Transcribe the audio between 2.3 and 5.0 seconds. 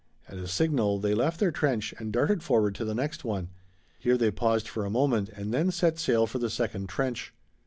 forward to the next one. Here they paused for a